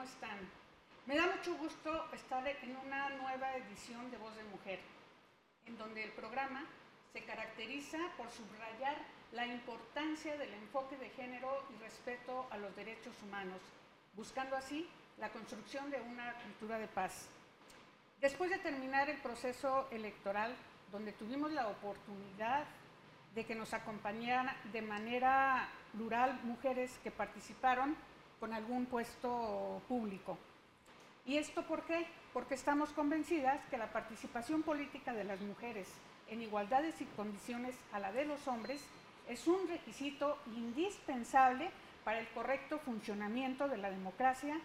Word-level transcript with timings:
¿Cómo 0.00 0.12
están? 0.12 0.38
Me 1.04 1.14
da 1.14 1.26
mucho 1.26 1.54
gusto 1.58 2.06
estar 2.14 2.48
en 2.48 2.74
una 2.74 3.10
nueva 3.10 3.54
edición 3.56 4.10
de 4.10 4.16
Voz 4.16 4.34
de 4.34 4.44
Mujer, 4.44 4.80
en 5.66 5.76
donde 5.76 6.02
el 6.02 6.12
programa 6.12 6.64
se 7.12 7.22
caracteriza 7.24 7.98
por 8.16 8.30
subrayar 8.30 8.96
la 9.32 9.46
importancia 9.46 10.38
del 10.38 10.54
enfoque 10.54 10.96
de 10.96 11.10
género 11.10 11.64
y 11.68 11.82
respeto 11.82 12.46
a 12.50 12.56
los 12.56 12.74
derechos 12.76 13.14
humanos, 13.22 13.60
buscando 14.14 14.56
así 14.56 14.88
la 15.18 15.28
construcción 15.28 15.90
de 15.90 16.00
una 16.00 16.32
cultura 16.44 16.78
de 16.78 16.88
paz. 16.88 17.28
Después 18.22 18.48
de 18.48 18.58
terminar 18.58 19.10
el 19.10 19.20
proceso 19.20 19.86
electoral, 19.90 20.56
donde 20.90 21.12
tuvimos 21.12 21.52
la 21.52 21.68
oportunidad 21.68 22.64
de 23.34 23.44
que 23.44 23.54
nos 23.54 23.74
acompañaran 23.74 24.56
de 24.72 24.80
manera 24.80 25.68
plural 25.92 26.40
mujeres 26.44 26.98
que 27.02 27.10
participaron 27.10 27.94
con 28.40 28.54
algún 28.54 28.86
puesto 28.86 29.82
público. 29.86 30.38
¿Y 31.26 31.36
esto 31.36 31.62
por 31.62 31.84
qué? 31.84 32.06
Porque 32.32 32.54
estamos 32.54 32.90
convencidas 32.90 33.60
que 33.70 33.76
la 33.78 33.92
participación 33.92 34.62
política 34.62 35.12
de 35.12 35.24
las 35.24 35.40
mujeres 35.40 35.86
en 36.30 36.42
igualdades 36.42 37.00
y 37.00 37.04
condiciones 37.04 37.76
a 37.92 38.00
la 38.00 38.10
de 38.12 38.24
los 38.24 38.48
hombres 38.48 38.80
es 39.28 39.46
un 39.46 39.68
requisito 39.68 40.38
indispensable 40.56 41.70
para 42.04 42.18
el 42.18 42.28
correcto 42.28 42.78
funcionamiento 42.78 43.68
de 43.68 43.76
la 43.76 43.90
democracia 43.90 44.58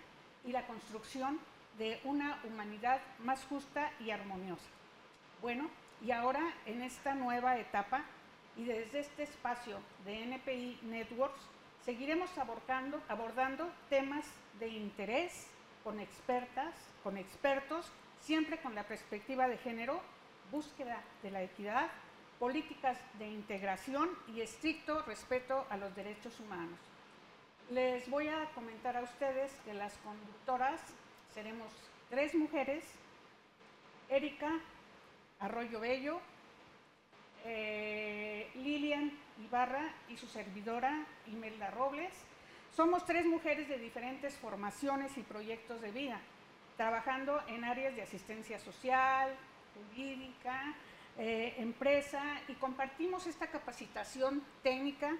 y 0.46 0.52
la 0.52 0.66
construcción 0.66 1.40
de 1.78 2.00
una 2.06 2.40
humanidad 2.46 3.02
más 3.20 3.44
justa 3.46 3.92
y 4.00 4.12
armoniosa. 4.12 4.70
Bueno, 5.42 5.70
y 6.02 6.12
ahora 6.12 6.42
en 6.66 6.82
esta 6.82 7.14
nueva 7.14 7.58
etapa 7.60 8.04
y 8.56 8.64
desde 8.64 9.00
este 9.00 9.24
espacio 9.24 9.80
de 10.06 10.24
NPI 10.24 10.80
Networks 10.84 11.42
seguiremos 11.86 12.32
abordando, 12.38 13.72
temas 13.90 14.26
de 14.60 14.68
interés 14.68 15.48
con 15.84 16.00
expertas, 16.00 16.74
con 17.04 17.18
expertos, 17.18 17.92
siempre 18.22 18.60
con 18.60 18.74
la 18.74 18.84
perspectiva 18.84 19.48
de 19.48 19.60
género, 19.60 20.02
búsqueda 20.52 21.00
de 21.22 21.30
la 21.30 21.44
equidad, 21.44 21.88
políticas 22.40 22.98
de 23.20 23.28
integración 23.28 24.10
y 24.36 24.42
estricto 24.42 25.04
respeto 25.04 25.66
a 25.70 25.78
los 25.78 25.96
derechos 25.96 26.40
humanos. 26.40 26.80
Les 27.70 28.10
voy 28.10 28.28
a 28.28 28.46
comentar 28.56 28.98
a 28.98 29.04
ustedes 29.04 29.52
que 29.64 29.74
las 29.74 29.94
conductoras 29.98 30.82
seremos 31.34 31.72
tres 32.10 32.34
mujeres, 32.34 32.84
Erika 34.10 34.60
Arroyo 35.40 35.80
Bello, 35.80 36.20
eh, 37.46 38.50
Lilian 38.56 39.12
Ibarra 39.44 39.94
y 40.10 40.18
su 40.18 40.28
servidora 40.28 41.06
Imelda 41.28 41.72
Robles. 41.72 42.14
Somos 42.76 43.06
tres 43.06 43.26
mujeres 43.26 43.70
de 43.70 43.78
diferentes 43.78 44.36
formaciones 44.36 45.18
y 45.18 45.22
proyectos 45.22 45.80
de 45.82 45.92
vida, 45.92 46.20
trabajando 46.76 47.42
en 47.48 47.64
áreas 47.64 47.96
de 47.96 48.02
asistencia 48.02 48.60
social, 48.60 49.34
jurídica, 49.74 50.76
eh, 51.18 51.56
empresa 51.60 52.22
y 52.48 52.54
compartimos 52.56 53.28
esta 53.28 53.48
capacitación 53.48 54.44
técnica 54.62 55.16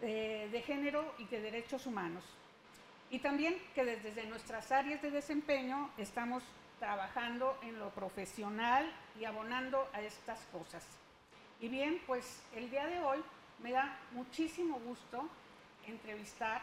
eh, 0.00 0.48
de 0.50 0.62
género 0.62 1.14
y 1.18 1.26
de 1.26 1.40
derechos 1.40 1.86
humanos. 1.86 2.24
Y 3.10 3.18
también 3.18 3.56
que 3.74 3.84
desde 3.84 4.26
nuestras 4.26 4.72
áreas 4.72 5.02
de 5.02 5.10
desempeño 5.10 5.90
estamos 5.98 6.42
trabajando 6.78 7.58
en 7.62 7.78
lo 7.78 7.90
profesional 7.90 8.90
y 9.18 9.24
abonando 9.24 9.88
a 9.92 10.00
estas 10.00 10.40
cosas. 10.52 10.84
Y 11.60 11.68
bien, 11.68 12.02
pues 12.06 12.42
el 12.54 12.70
día 12.70 12.86
de 12.86 13.00
hoy 13.00 13.18
me 13.62 13.72
da 13.72 13.98
muchísimo 14.12 14.78
gusto 14.80 15.26
entrevistar 15.86 16.60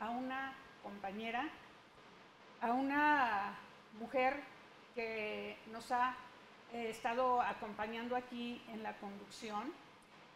a 0.00 0.10
una 0.10 0.54
compañera, 0.82 1.48
a 2.60 2.72
una 2.72 3.56
mujer 4.00 4.40
que 4.96 5.56
nos 5.70 5.92
ha 5.92 6.16
eh, 6.72 6.90
estado 6.90 7.40
acompañando 7.40 8.16
aquí 8.16 8.60
en 8.72 8.82
la 8.82 8.96
conducción. 8.96 9.72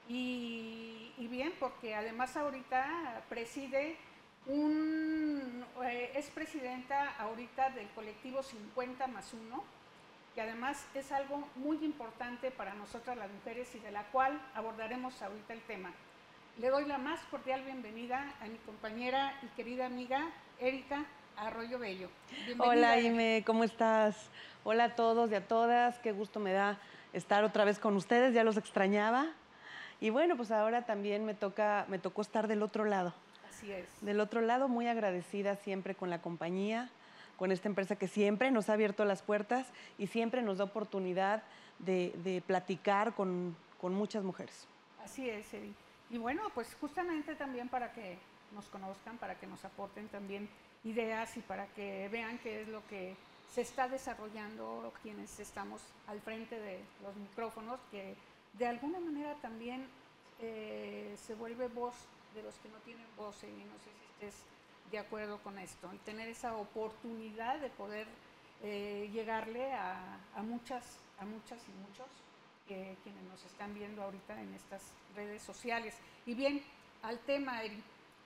Y, 0.09 1.13
bien, 1.19 1.53
porque 1.59 1.97
además 1.97 2.37
ahorita 2.37 3.25
preside 3.29 3.97
un, 4.47 5.65
eh, 5.85 6.13
es 6.15 6.31
presidenta 6.31 7.17
ahorita 7.19 7.71
del 7.71 7.89
colectivo 7.89 8.41
50 8.41 9.09
más 9.09 9.35
1, 9.35 9.65
que 10.37 10.43
además 10.43 10.87
es 10.95 11.11
algo 11.13 11.49
muy 11.55 11.83
importante 11.83 12.51
para 12.51 12.75
nosotras 12.75 13.17
las 13.17 13.31
mujeres 13.31 13.75
y 13.75 13.79
de 13.79 13.91
la 13.91 14.05
cual 14.13 14.39
abordaremos 14.55 15.23
ahorita 15.23 15.55
el 15.55 15.63
tema. 15.63 15.91
Le 16.59 16.69
doy 16.69 16.85
la 16.85 16.99
más 16.99 17.21
cordial 17.31 17.63
bienvenida 17.65 18.35
a 18.43 18.45
mi 18.45 18.59
compañera 18.59 19.33
y 19.43 19.47
querida 19.57 19.87
amiga 19.87 20.29
Erika 20.61 21.07
Arroyo 21.39 21.79
Bello. 21.79 22.11
Hola 22.59 23.01
Ime, 23.01 23.45
¿cómo 23.47 23.65
estás? 23.65 24.29
Hola 24.63 24.85
a 24.85 24.95
todos 24.95 25.31
y 25.31 25.37
a 25.37 25.49
todas, 25.49 25.99
qué 26.01 26.13
gusto 26.13 26.39
me 26.39 26.53
da 26.53 26.79
estar 27.15 27.43
otra 27.43 27.65
vez 27.65 27.79
con 27.79 27.97
ustedes, 27.97 28.35
ya 28.35 28.45
los 28.45 28.59
extrañaba. 28.59 29.29
Y 30.03 30.11
bueno, 30.11 30.37
pues 30.37 30.51
ahora 30.51 30.85
también 30.85 31.25
me, 31.25 31.33
toca, 31.33 31.87
me 31.89 31.99
tocó 31.99 32.21
estar 32.21 32.47
del 32.47 32.63
otro 32.63 32.85
lado. 32.85 33.15
Así 33.49 33.73
es. 33.73 33.89
Del 34.03 34.21
otro 34.21 34.43
lado, 34.43 34.69
muy 34.69 34.87
agradecida 34.87 35.57
siempre 35.57 35.95
con 35.95 36.11
la 36.11 36.21
compañía, 36.21 36.91
con 37.37 37.53
esta 37.53 37.69
empresa 37.69 37.97
que 37.97 38.09
siempre 38.09 38.51
nos 38.51 38.69
ha 38.69 38.75
abierto 38.75 39.05
las 39.05 39.23
puertas 39.23 39.67
y 39.99 40.07
siempre 40.07 40.43
nos 40.43 40.59
da 40.59 40.65
oportunidad 40.65 41.43
de, 41.79 42.43
platicar 42.47 43.15
con, 43.15 43.57
muchas 43.83 44.25
mujeres. 44.25 44.67
Así 45.05 45.31
es, 45.31 45.55
Eri. 45.55 45.73
Y 46.11 46.19
bueno, 46.19 46.43
pues 46.55 46.77
justamente 46.81 47.37
también 47.37 47.69
para 47.69 47.93
que 47.93 48.19
nos 48.53 48.67
conozcan, 48.67 49.17
para 49.19 49.37
que 49.37 49.47
nos 49.47 49.65
aporten 49.65 50.09
también 50.09 50.49
ideas 50.83 51.37
y 51.37 51.41
para 51.41 51.67
que 51.67 52.09
vean 52.11 52.39
qué 52.39 52.63
es 52.63 52.69
lo 52.69 52.85
que 52.89 53.15
se 53.55 53.61
está 53.61 53.89
desarrollando 53.89 54.93
quienes 55.03 55.39
estamos 55.39 55.83
al 56.09 56.21
frente 56.21 56.59
de 56.59 56.81
los 57.03 57.15
micrófonos, 57.17 57.79
que 57.93 58.17
de 58.55 58.67
alguna 58.67 58.99
manera 58.99 59.35
también 59.41 59.87
eh, 60.41 61.15
se 61.17 61.35
vuelve 61.35 61.69
voz 61.69 61.95
de 62.35 62.43
los 62.43 62.55
que 62.57 62.69
no 62.69 62.79
tienen 62.85 63.07
voz 63.17 63.37
y 63.45 63.47
no 63.47 63.79
sé 63.79 63.91
si 63.99 64.27
estés 64.27 64.43
de 64.91 64.99
acuerdo 64.99 65.39
con 65.39 65.59
esto, 65.59 65.93
y 65.93 65.99
tener 65.99 66.29
esa 66.29 66.57
oportunidad 66.57 67.59
de 67.59 67.71
poder 67.71 68.07
eh, 68.63 69.11
llegarle 69.13 69.73
a, 69.73 70.19
muchas, 70.43 70.99
a 71.19 71.25
muchas 71.25 71.61
y 71.69 71.73
muchos 71.87 72.07
que 72.67 72.97
quienes 73.03 73.23
nos 73.25 73.45
están 73.45 73.75
viendo 73.75 74.03
ahorita 74.03 74.41
en 74.41 74.55
estas 74.55 74.83
redes 75.15 75.43
sociales. 75.43 75.95
Y 76.25 76.35
bien, 76.35 76.63
al 77.03 77.19
tema, 77.21 77.61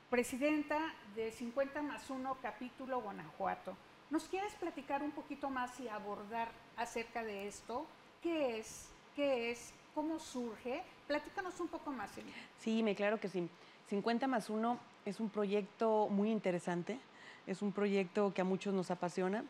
presidenta 0.09 0.79
de 1.15 1.31
50 1.31 1.83
más 1.83 2.09
1, 2.09 2.39
capítulo 2.41 3.01
Guanajuato. 3.01 3.77
¿Nos 4.11 4.25
quieres 4.25 4.53
platicar 4.55 5.03
un 5.03 5.13
poquito 5.13 5.51
más 5.51 5.79
y 5.79 5.89
abordar 5.89 6.49
acerca 6.77 7.23
de 7.23 7.47
esto? 7.47 7.87
¿Qué 8.23 8.59
es? 8.59 8.89
¿Qué 9.15 9.51
es? 9.51 9.73
¿Cómo 9.95 10.19
surge? 10.19 10.83
Platícanos 11.07 11.59
un 11.61 11.69
poco 11.69 11.91
más, 11.93 12.17
Eli. 12.17 12.33
Sí, 12.59 12.83
me 12.83 12.95
claro 12.95 13.21
que 13.21 13.29
sí. 13.29 13.49
50 13.89 14.27
más 14.27 14.51
1 14.51 14.79
es 15.11 15.19
un 15.19 15.29
proyecto 15.29 16.09
muy 16.09 16.31
interesante, 16.31 16.99
es 17.47 17.63
un 17.63 17.73
proyecto 17.73 18.33
que 18.33 18.43
a 18.43 18.45
muchos 18.45 18.73
nos 18.73 18.93
apasiona. 18.93 19.45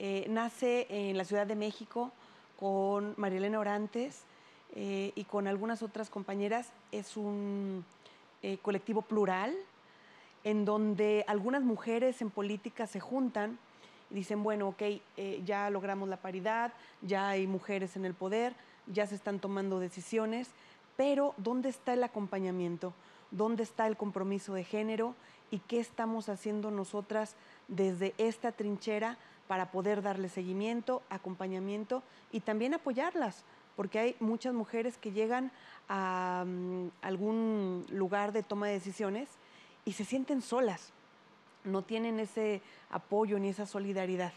Eh, 0.00 0.26
nace 0.28 0.86
en 0.90 1.16
la 1.16 1.24
Ciudad 1.24 1.46
de 1.46 1.54
México 1.54 2.10
con 2.58 3.14
Marielena 3.16 3.60
Orantes 3.60 4.24
eh, 4.74 5.12
y 5.14 5.22
con 5.24 5.46
algunas 5.46 5.84
otras 5.84 6.10
compañeras. 6.10 6.72
Es 6.90 7.16
un 7.16 7.84
eh, 8.42 8.58
colectivo 8.60 9.02
plural 9.02 9.54
en 10.42 10.64
donde 10.64 11.24
algunas 11.28 11.62
mujeres 11.62 12.20
en 12.20 12.30
política 12.30 12.88
se 12.88 12.98
juntan 12.98 13.56
y 14.10 14.14
dicen, 14.14 14.42
bueno, 14.42 14.68
ok, 14.68 14.82
ya 15.44 15.68
logramos 15.70 16.08
la 16.08 16.16
paridad, 16.16 16.72
ya 17.02 17.28
hay 17.28 17.46
mujeres 17.46 17.94
en 17.94 18.04
el 18.04 18.14
poder, 18.14 18.54
ya 18.86 19.06
se 19.06 19.14
están 19.14 19.38
tomando 19.38 19.78
decisiones, 19.80 20.48
pero 20.96 21.34
¿dónde 21.36 21.68
está 21.68 21.92
el 21.92 22.02
acompañamiento? 22.02 22.94
Dónde 23.30 23.62
está 23.62 23.86
el 23.86 23.96
compromiso 23.96 24.54
de 24.54 24.64
género 24.64 25.14
y 25.50 25.58
qué 25.60 25.80
estamos 25.80 26.28
haciendo 26.28 26.70
nosotras 26.70 27.34
desde 27.68 28.14
esta 28.18 28.52
trinchera 28.52 29.18
para 29.46 29.70
poder 29.70 30.02
darle 30.02 30.28
seguimiento, 30.28 31.02
acompañamiento 31.08 32.02
y 32.32 32.40
también 32.40 32.74
apoyarlas, 32.74 33.44
porque 33.76 33.98
hay 33.98 34.16
muchas 34.20 34.54
mujeres 34.54 34.98
que 34.98 35.12
llegan 35.12 35.50
a 35.88 36.44
mm, 36.46 36.88
algún 37.00 37.86
lugar 37.90 38.32
de 38.32 38.42
toma 38.42 38.66
de 38.66 38.74
decisiones 38.74 39.28
y 39.84 39.92
se 39.92 40.04
sienten 40.04 40.42
solas, 40.42 40.92
no 41.64 41.82
tienen 41.82 42.20
ese 42.20 42.60
apoyo 42.90 43.38
ni 43.38 43.48
esa 43.48 43.66
solidaridad. 43.66 44.32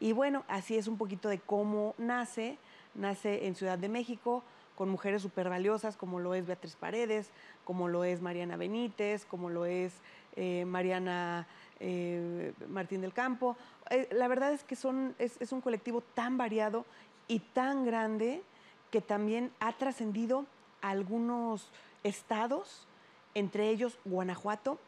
Y 0.00 0.12
bueno, 0.12 0.44
así 0.48 0.76
es 0.76 0.88
un 0.88 0.98
poquito 0.98 1.28
de 1.28 1.38
cómo 1.38 1.94
nace, 1.96 2.58
nace 2.94 3.46
en 3.46 3.54
Ciudad 3.54 3.78
de 3.78 3.88
México, 3.88 4.42
con 4.76 4.88
mujeres 4.88 5.22
súper 5.22 5.48
valiosas 5.48 5.96
como 5.96 6.18
lo 6.18 6.34
es 6.34 6.46
Beatriz 6.46 6.74
Paredes, 6.74 7.30
como 7.64 7.88
lo 7.88 8.04
es 8.04 8.20
Mariana 8.20 8.56
Benítez, 8.56 9.24
como 9.24 9.50
lo 9.50 9.64
es 9.66 9.92
eh, 10.36 10.64
Mariana 10.64 11.46
eh, 11.80 12.52
Martín 12.68 13.00
del 13.00 13.12
Campo. 13.12 13.56
Eh, 13.90 14.08
la 14.12 14.28
verdad 14.28 14.52
es 14.52 14.64
que 14.64 14.76
son, 14.76 15.14
es, 15.18 15.52
un 15.52 15.60
colectivo 15.60 16.00
tan 16.00 16.36
variado 16.38 16.84
y 17.28 17.40
tan 17.40 17.84
grande 17.84 18.42
que 18.90 19.00
también 19.00 19.50
ha 19.60 19.72
trascendido 19.72 20.46
algunos 20.80 21.70
estados, 22.02 22.86
entre 23.34 23.68
ellos 23.68 23.98
Guanajuato. 24.04 24.78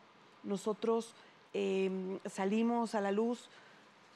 Nosotros 0.42 1.14
salimos 2.26 2.96
a 2.96 3.00
la 3.00 3.12
luz 3.12 3.48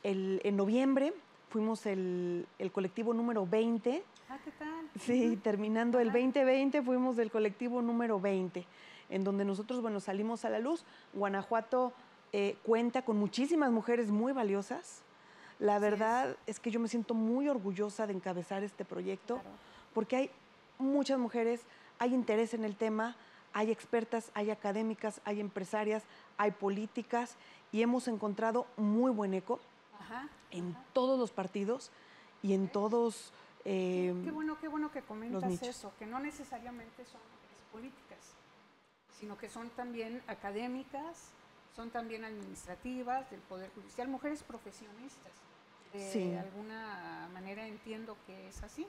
en 0.02 0.56
noviembre, 0.56 1.14
fuimos 1.49 1.87
el, 1.87 2.47
colectivo 2.73 3.15
número 3.15 3.47
20. 3.47 4.03
Ah, 4.29 4.39
¿qué 4.45 4.50
tal? 4.53 4.89
Sí, 5.00 5.39
terminando 5.43 5.99
el 5.99 6.12
2020 6.12 6.83
fuimos 6.83 7.17
del 7.17 7.31
colectivo 7.31 7.83
número 7.83 8.21
20, 8.21 8.67
en 9.11 9.25
donde 9.25 9.45
nosotros, 9.45 9.81
bueno, 9.81 10.00
salimos 10.00 10.45
a 10.45 10.50
la 10.50 10.59
luz. 10.59 10.85
Guanajuato 11.15 11.93
eh, 12.33 12.56
cuenta 12.62 13.03
con 13.03 13.19
muchísimas 13.19 13.71
mujeres 13.71 14.11
muy 14.11 14.33
valiosas. 14.33 15.03
La 15.59 15.79
verdad 15.79 16.37
es. 16.47 16.61
que 16.61 16.71
yo 16.71 16.79
me 16.79 16.89
siento 16.89 17.15
muy 17.15 17.49
orgullosa 17.49 18.06
de 18.06 18.12
encabezar 18.12 18.62
este 18.62 18.85
proyecto, 18.85 19.41
porque 19.93 20.17
hay 20.17 20.31
muchas 20.79 21.19
mujeres, 21.19 21.62
hay 21.99 22.15
interés 22.15 22.55
en 22.55 22.65
el 22.65 22.77
tema, 22.77 23.17
hay 23.53 23.73
expertas, 23.73 24.31
hay 24.35 24.50
académicas, 24.50 25.21
hay 25.25 25.41
empresarias, 25.41 26.05
hay 26.37 26.53
políticas 26.53 27.37
y 27.73 27.83
hemos 27.83 28.06
encontrado 28.06 28.67
muy 28.77 29.11
buen 29.11 29.35
eco 29.35 29.59
en 30.50 30.77
todos 30.93 31.19
los 31.19 31.31
partidos 31.31 31.91
y 32.43 32.55
en 32.55 32.69
todos... 32.69 33.33
qué, 33.65 34.09
em, 34.09 34.35
bueno, 34.35 34.59
qué 34.61 34.69
bueno 34.69 34.91
que 34.91 35.03
comentas 35.03 35.62
eso, 35.62 35.93
que 35.99 36.06
no 36.06 36.21
necesariamente 36.21 37.05
son 37.05 37.21
mujeres 37.21 37.65
políticas, 37.73 38.19
sino 39.19 39.37
que 39.37 39.49
son 39.49 39.71
también 39.71 40.23
académicas, 40.27 41.31
son 41.75 41.91
también 41.91 42.25
administrativas, 42.25 43.31
del 43.31 43.41
Poder 43.41 43.71
Judicial, 43.75 44.09
mujeres 44.09 44.43
profesionistas. 44.43 45.33
De 45.93 46.39
alguna 46.39 47.31
manera 47.33 47.67
entiendo 47.67 48.17
que 48.27 48.49
es 48.49 48.62
así. 48.62 48.87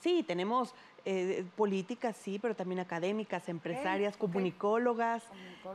Sí, 0.00 0.22
tenemos 0.22 0.74
eh, 1.04 1.44
políticas, 1.56 2.16
sí, 2.16 2.38
pero 2.38 2.54
también 2.54 2.78
académicas, 2.78 3.48
empresarias, 3.48 4.16
comunicólogas, 4.16 5.24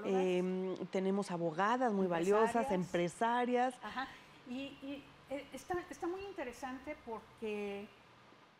em, 0.06 0.76
tenemos 0.88 1.32
abogadas 1.32 1.92
muy 1.92 2.08
valiosas, 2.08 2.72
empresarias. 2.72 3.74
Ajá. 3.82 4.08
Y, 4.52 5.02
eh, 5.30 5.48
está, 5.54 5.76
está, 5.90 6.08
muy 6.08 6.22
interesante 6.26 6.98
porque 7.06 7.88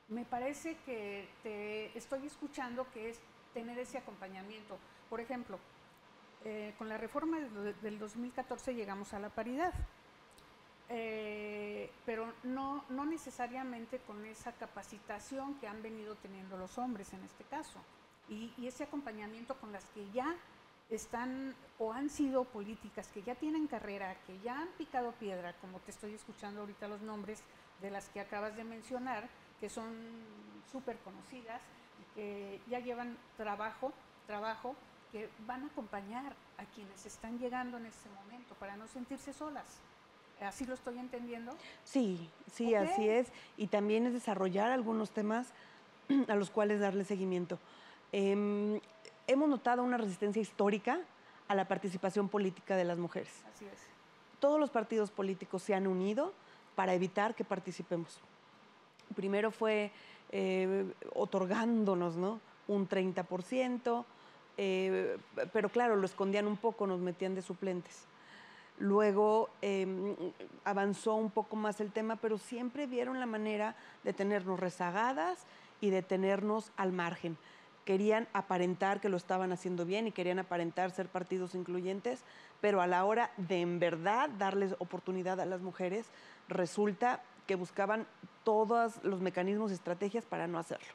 me 0.08 0.24
parece 0.24 0.78
que 0.86 1.28
te 1.44 1.98
estoy 1.98 2.26
escuchando 2.26 2.90
que 2.94 3.10
es 3.10 3.20
tener 3.54 3.78
ese 3.78 3.98
acompañamiento. 3.98 4.78
Por 5.10 5.20
ejemplo, 5.20 5.60
eh, 6.46 6.74
con 6.78 6.88
la 6.88 6.98
reforma 6.98 7.40
del 7.40 8.00
2014 8.00 8.74
llegamos 8.74 9.14
a 9.14 9.20
la 9.20 9.30
paridad. 9.30 9.74
Eh, 10.94 11.90
pero 12.06 12.34
no, 12.44 12.84
no 12.90 13.06
necesariamente 13.06 14.00
con 14.00 14.26
esa 14.26 14.52
capacitación 14.54 15.56
que 15.56 15.68
han 15.68 15.82
venido 15.82 16.16
teniendo 16.16 16.58
los 16.58 16.78
hombres 16.78 17.12
en 17.14 17.24
este 17.24 17.44
caso. 17.46 17.80
Y, 18.30 18.54
ese 18.66 18.86
acompañamiento 18.86 19.56
con 19.56 19.74
las 19.74 19.84
que 19.88 20.10
ya 20.12 20.36
están 20.92 21.56
o 21.80 21.94
han 21.94 22.10
sido 22.10 22.44
políticas, 22.44 23.08
que 23.08 23.24
ya 23.24 23.34
tienen 23.36 23.68
carrera, 23.68 24.16
que 24.28 24.40
ya 24.42 24.62
han 24.62 24.68
picado 24.78 25.14
piedra, 25.14 25.54
como 25.62 25.80
te 25.80 25.92
estoy 25.92 26.14
escuchando 26.14 26.62
ahorita 26.62 26.88
los 26.88 27.02
nombres 27.02 27.42
de 27.82 27.90
las 27.90 28.10
que 28.10 28.20
acabas 28.20 28.56
de 28.56 28.64
mencionar, 28.64 29.28
que 29.60 29.70
son 29.70 29.92
súper 30.72 30.98
conocidas 30.98 31.62
y 32.00 32.16
que 32.16 32.62
ya 32.70 32.80
llevan 32.80 33.18
trabajo, 33.38 33.94
trabajo, 34.28 34.76
que 35.12 35.30
van 35.48 35.64
a 35.64 35.68
acompañar 35.68 36.36
a 36.58 36.66
quienes 36.66 37.06
están 37.06 37.40
llegando 37.40 37.78
en 37.78 37.86
este 37.86 38.10
momento 38.10 38.54
para 38.56 38.76
no 38.76 38.88
sentirse 38.88 39.34
solas. 39.34 39.66
¿Así 40.42 40.66
lo 40.66 40.74
estoy 40.74 40.98
entendiendo? 40.98 41.56
Sí, 41.84 42.30
sí, 42.52 42.74
así 42.74 43.08
es. 43.08 43.28
Y 43.58 43.68
también 43.68 44.08
es 44.08 44.14
desarrollar 44.14 44.72
algunos 44.72 45.12
temas 45.12 45.48
a 46.28 46.36
los 46.36 46.50
cuales 46.50 46.80
darle 46.80 47.06
seguimiento. 47.06 47.60
Em, 48.12 48.80
hemos 49.28 49.50
notado 49.50 49.84
una 49.84 49.98
resistencia 49.98 50.42
histórica 50.42 51.00
a 51.48 51.56
la 51.56 51.68
participación 51.68 52.30
política 52.30 52.76
de 52.76 52.86
las 52.86 52.98
mujeres. 52.98 53.32
Así 53.54 53.66
es. 53.66 53.80
Todos 54.40 54.60
los 54.60 54.70
partidos 54.70 55.12
políticos 55.12 55.62
se 55.64 55.76
han 55.76 55.88
unido 55.88 56.34
para 56.76 56.94
evitar 56.94 57.36
que 57.36 57.44
participemos. 57.44 58.20
Primero 59.16 59.52
fue 59.52 59.92
eh, 60.32 60.92
otorgándonos 61.14 62.16
¿no? 62.16 62.40
un 62.68 62.88
30%, 62.88 64.06
eh, 64.58 65.18
pero 65.52 65.70
claro, 65.70 65.96
lo 65.96 66.06
escondían 66.06 66.48
un 66.48 66.58
poco, 66.58 66.88
nos 66.88 67.00
metían 67.00 67.36
de 67.36 67.42
suplentes. 67.42 68.06
Luego 68.80 69.50
em, 69.62 70.16
avanzó 70.64 71.16
un 71.16 71.30
poco 71.30 71.56
más 71.56 71.82
el 71.82 71.92
tema, 71.92 72.16
pero 72.16 72.38
siempre 72.38 72.88
vieron 72.88 73.20
la 73.20 73.26
manera 73.26 73.76
de 74.04 74.14
tenernos 74.14 74.60
rezagadas 74.60 75.46
y 75.82 75.90
de 75.92 76.02
tenernos 76.02 76.72
al 76.78 76.92
margen. 76.92 77.38
Querían 77.92 78.30
aparentar 78.32 79.02
que 79.02 79.10
lo 79.10 79.18
estaban 79.18 79.52
haciendo 79.52 79.84
bien 79.84 80.08
y 80.08 80.14
querían 80.14 80.40
aparentar 80.40 80.92
ser 80.92 81.10
partidos 81.10 81.56
incluyentes, 81.56 82.24
pero 82.62 82.80
a 82.80 82.88
la 82.88 83.04
hora 83.04 83.32
de 83.36 83.60
en 83.60 83.80
verdad 83.80 84.30
darles 84.30 84.76
oportunidad 84.80 85.42
a 85.42 85.46
las 85.46 85.60
mujeres, 85.60 86.06
resulta 86.48 87.22
que 87.48 87.56
buscaban 87.56 88.08
todos 88.46 89.04
los 89.04 89.20
mecanismos 89.20 89.72
y 89.72 89.74
estrategias 89.74 90.24
para 90.26 90.48
no 90.48 90.58
hacerlo. 90.58 90.94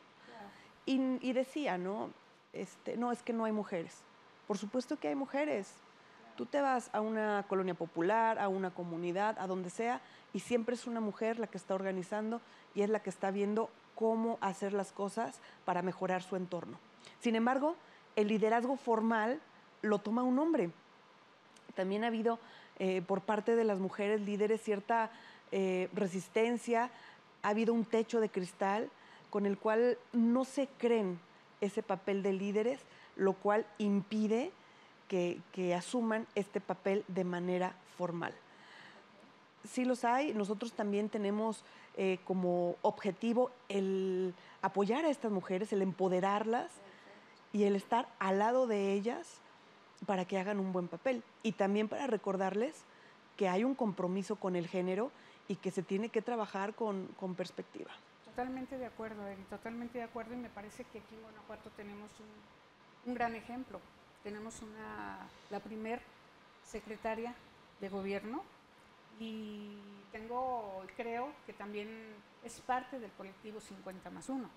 Y, 0.87 1.19
y, 1.21 1.35
decía, 1.35 1.77
¿no? 1.77 2.09
Este, 2.55 2.97
no, 2.97 3.13
es 3.13 3.23
que 3.23 3.35
no 3.35 3.45
hay 3.45 3.53
mujeres. 3.53 3.99
Por 4.47 4.57
supuesto 4.57 4.97
que 4.99 5.09
hay 5.09 5.17
mujeres, 5.17 5.75
Tú 6.35 6.45
te 6.45 6.61
vas 6.61 6.91
a 6.93 7.01
una 7.01 7.47
colonia 7.49 7.75
popular, 7.75 8.39
a 8.39 8.49
una 8.49 8.71
comunidad, 8.71 9.39
a 9.39 9.47
donde 9.47 9.71
sea, 9.71 10.03
y 10.35 10.41
siempre 10.41 10.75
es 10.75 10.87
una 10.87 11.01
mujer 11.01 11.39
la 11.39 11.47
que 11.47 11.57
está 11.57 11.75
organizando 11.75 12.43
y 12.75 12.83
es 12.83 12.91
la 12.91 13.01
que 13.01 13.09
está 13.09 13.31
viendo 13.31 13.71
cómo 13.95 14.37
hacer 14.43 14.75
las 14.75 14.93
cosas 14.93 15.41
para 15.65 15.81
mejorar 15.81 16.23
su 16.23 16.37
entorno. 16.37 16.79
Sin 17.21 17.37
embargo, 17.37 17.77
el 18.17 18.29
liderazgo 18.29 18.77
formal 18.77 19.41
lo 19.83 19.99
toma 19.99 20.23
un 20.23 20.39
hombre. 20.39 20.71
También 21.75 22.05
ha 22.05 22.09
habido 22.09 22.39
eh, 22.79 23.03
por 23.07 23.21
parte 23.21 23.57
de 23.57 23.65
las 23.65 23.79
mujeres 23.79 24.21
líderes 24.21 24.63
cierta 24.63 25.11
eh, 25.53 25.89
resistencia, 25.95 26.91
ha 27.43 27.49
habido 27.49 27.73
un 27.73 27.85
techo 27.85 28.21
de 28.21 28.29
cristal 28.29 28.91
con 29.31 29.47
el 29.47 29.59
cual 29.59 29.99
no 30.13 30.45
se 30.45 30.69
creen 30.79 31.19
ese 31.61 31.83
papel 31.83 32.23
de 32.23 32.33
líderes, 32.33 32.81
lo 33.17 33.35
cual 33.35 33.67
impide 33.79 34.51
que, 35.09 35.41
asuman 35.75 36.27
este 36.35 36.61
papel 36.61 37.05
de 37.09 37.25
manera 37.25 37.75
formal. 37.97 38.35
Sí 39.65 39.85
los 39.85 40.05
hay, 40.05 40.35
nosotros 40.35 40.73
también 40.73 41.09
tenemos 41.09 41.65
eh, 41.97 42.19
como 42.25 42.77
objetivo 42.83 43.51
el 43.69 44.35
apoyar 44.63 45.05
a 45.05 45.11
estas 45.11 45.33
mujeres, 45.33 45.73
el 45.73 45.83
empoderarlas 45.83 46.71
y 47.57 47.65
el 47.65 47.77
estar 47.77 48.09
al 48.19 48.39
lado 48.39 48.67
de 48.67 48.93
ellas 48.93 49.41
para 50.05 50.25
que 50.25 50.39
hagan 50.39 50.61
un 50.61 50.73
buen 50.73 50.89
papel. 50.89 51.23
Y 51.43 51.53
también 51.53 51.89
para 51.89 52.07
recordarles 52.07 52.85
que 53.37 53.49
hay 53.49 53.65
un 53.65 53.75
compromiso 53.75 54.37
con 54.37 54.57
el 54.57 54.69
género 54.69 55.11
y 55.49 55.57
que 55.57 55.71
se 55.71 55.83
tiene 55.83 56.09
que 56.09 56.23
trabajar 56.23 56.75
con, 56.75 57.09
perspectiva. 57.37 57.91
Totalmente 58.25 58.77
de 58.77 58.87
acuerdo, 58.87 59.27
Eri, 59.27 59.43
totalmente 59.49 59.99
de 59.99 60.05
acuerdo 60.05 60.35
y 60.35 60.39
me 60.39 60.51
parece 60.51 60.85
que 60.85 60.99
aquí 60.99 61.15
en 61.15 61.23
Guanajuato 61.23 61.71
tenemos 61.77 62.11
un 63.07 63.15
gran 63.15 63.35
ejemplo 63.35 63.81
tenemos 64.27 64.61
una, 64.61 65.19
la 65.51 65.61
primer 65.61 66.01
secretaria 66.65 67.33
de 67.81 67.89
gobierno 67.89 68.43
y 69.21 69.79
tengo, 70.11 70.83
creo 70.97 71.29
que 71.47 71.53
también 71.53 71.89
es 72.43 72.61
parte 72.63 72.99
del 72.99 73.13
colectivo 73.13 73.61
50 73.61 74.11
más 74.11 74.29
1. 74.29 74.51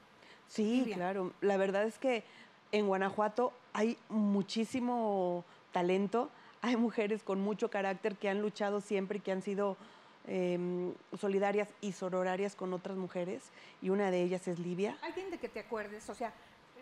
Sí, 0.48 0.90
claro. 0.92 1.34
La 1.42 1.58
verdad 1.58 1.84
es 1.84 2.00
que 2.00 2.24
en 2.72 2.88
Guanajuato 2.88 3.54
hay 3.74 3.98
muchísimo 4.10 5.44
talento, 5.72 6.30
hay 6.62 6.76
mujeres 6.76 7.24
con 7.24 7.40
mucho 7.42 7.70
carácter 7.70 8.16
que 8.16 8.30
han 8.30 8.42
luchado 8.42 8.82
siempre 8.82 9.20
y 9.20 9.22
que 9.22 9.32
han 9.32 9.42
sido 9.42 9.78
em, 10.28 10.94
solidarias 11.20 11.70
y 11.82 11.94
sororarias 11.94 12.56
con 12.56 12.74
otras 12.74 12.98
mujeres 12.98 13.44
y 13.82 13.90
una 13.90 14.12
de 14.12 14.22
ellas 14.22 14.48
es 14.48 14.60
Livia. 14.60 14.98
Alguien 15.02 15.32
de 15.32 15.38
que 15.38 15.50
te 15.50 15.62
acuerdes, 15.62 16.10
o 16.10 16.16
sea, 16.16 16.34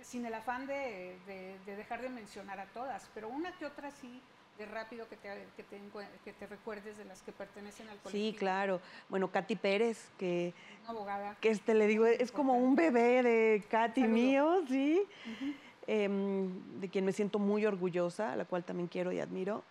sin 0.01 0.25
el 0.25 0.33
afán 0.33 0.65
de, 0.67 1.15
dejar 1.65 2.01
de 2.01 2.09
mencionar 2.09 2.59
a 2.59 2.65
todas, 2.67 3.09
pero 3.13 3.29
una 3.29 3.51
que 3.57 3.65
otra 3.65 3.91
sí 3.91 4.21
de 4.57 4.65
rápido 4.65 5.07
que 5.07 5.15
te, 5.17 5.29
que 6.25 6.33
te, 6.33 6.47
recuerdes 6.47 6.97
de 6.97 7.05
las 7.05 7.21
que 7.21 7.31
pertenecen 7.31 7.89
al 7.89 7.97
colectivo. 7.99 8.31
Sí, 8.31 8.35
claro. 8.35 8.81
Bueno, 9.07 9.29
Katy 9.29 9.55
Pérez, 9.55 10.09
que... 10.17 10.51
abogada. 10.87 11.35
Que 11.39 11.49
este, 11.49 11.75
le 11.75 11.85
digo, 11.85 12.07
es 12.07 12.31
como 12.31 12.55
un 12.57 12.75
bebé 12.75 13.21
de 13.21 13.63
Katy 13.69 14.07
mío, 14.07 14.63
sí. 14.67 15.03
Em, 15.89 16.81
de 16.81 16.89
quien 16.89 17.05
me 17.05 17.13
siento 17.13 17.39
muy 17.39 17.65
orgullosa, 17.65 18.35
la 18.35 18.43
cual 18.43 18.65
también 18.65 18.89
quiero 18.89 19.13
y 19.13 19.21
admiro. 19.21 19.63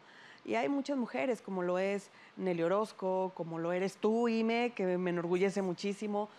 Y 0.47 0.55
hay 0.55 0.67
muchas 0.67 0.97
mujeres, 0.97 1.43
como 1.43 1.63
lo 1.63 1.79
es 1.79 2.09
Nelly 2.39 2.63
Orozco, 2.63 3.33
como 3.35 3.59
lo 3.59 3.73
eres 3.73 3.99
tú, 3.99 4.27
Ime, 4.27 4.73
que 4.75 4.97
me 4.97 5.11
enorgullece 5.11 5.61
muchísimo, 5.61 6.31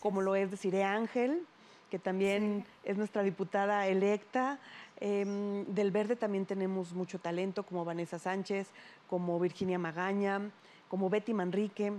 como 0.00 0.22
lo 0.22 0.36
es 0.36 0.50
Desiree 0.50 0.84
Ángel, 0.84 1.42
que 1.90 1.98
también 1.98 2.64
es 2.82 2.96
nuestra 2.96 3.22
diputada 3.22 3.86
electa. 3.86 4.58
Em, 5.00 5.66
del 5.66 5.90
Verde 5.90 6.16
también 6.16 6.46
tenemos 6.46 6.94
mucho 6.94 7.18
talento, 7.18 7.62
como 7.64 7.84
Vanessa 7.84 8.18
Sánchez, 8.18 8.68
como 9.06 9.38
Virginia 9.38 9.78
Magaña, 9.78 10.40
como 10.88 11.10
Betty 11.10 11.34
Manrique. 11.34 11.92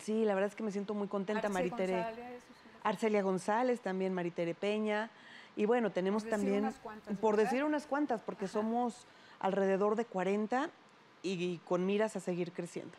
Sí, 0.00 0.24
la 0.24 0.34
verdad 0.34 0.48
es 0.48 0.54
que 0.54 0.62
me 0.62 0.72
siento 0.72 0.94
muy 0.94 1.08
contenta, 1.08 1.50
Maritere. 1.50 2.02
Arcelia 2.82 3.20
González, 3.22 3.80
también 3.80 4.14
Maritere 4.14 4.54
Peña. 4.54 5.10
Y 5.58 5.66
bueno, 5.66 5.90
tenemos 5.90 6.24
también, 6.24 6.72
por 7.20 7.36
decir 7.36 7.64
unas 7.64 7.84
cuantas, 7.88 8.22
porque 8.22 8.46
somos 8.46 9.08
alrededor 9.40 9.96
de 9.96 10.04
40 10.04 10.70
y, 11.24 11.58
con 11.64 11.84
miras 11.84 12.14
a 12.14 12.20
seguir 12.20 12.52
creciendo. 12.52 12.96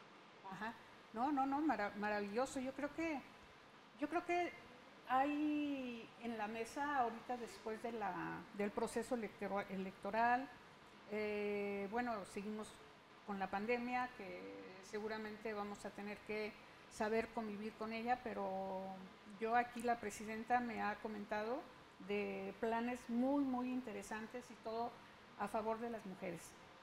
Ajá. 0.52 0.74
No, 1.14 1.32
no, 1.32 1.46
no, 1.46 1.62
maravilloso. 1.62 2.60
Yo 2.60 2.74
creo 2.74 2.94
que, 2.94 3.22
yo 4.02 4.10
creo 4.10 4.26
que 4.26 4.52
hay 5.08 6.06
en 6.22 6.38
la 6.38 6.50
mesa 6.50 6.98
ahorita 6.98 7.38
después 7.38 7.82
de 7.82 7.94
la, 7.94 8.42
del 8.58 8.72
proceso 8.72 9.16
electoral, 9.16 10.50
eh, 11.12 11.88
bueno, 11.92 12.14
seguimos 12.34 12.68
con 13.26 13.40
la 13.40 13.48
pandemia, 13.50 14.10
que 14.18 14.42
seguramente 14.84 15.54
vamos 15.54 15.86
a 15.86 15.92
tener 15.92 16.18
que 16.28 16.52
saber 16.92 17.30
convivir 17.30 17.72
con 17.76 17.94
ella, 17.94 18.20
pero 18.22 18.82
yo 19.40 19.56
aquí 19.56 19.82
la 19.82 20.02
presidenta 20.02 20.60
me 20.60 20.82
ha 20.82 20.96
comentado 20.96 21.62
de 22.08 22.54
planes 22.60 23.00
muy, 23.10 23.44
muy 23.44 23.72
interesantes 23.72 24.44
y 24.50 24.54
todo 24.64 24.92
a 25.40 25.48
favor 25.48 25.80
de 25.80 25.90
las 25.90 26.06
mujeres, 26.06 26.42